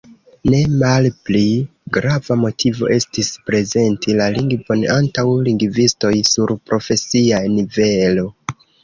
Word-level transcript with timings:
Ne 0.51 0.59
malpli 0.83 1.41
grava 1.97 2.37
motivo 2.43 2.89
estis 2.95 3.29
prezenti 3.49 4.15
la 4.21 4.27
lingvon 4.37 4.81
antaŭ 4.95 5.25
lingvistoj 5.49 6.15
sur 6.31 6.55
profesia 6.71 7.43
nivelo. 7.59 8.27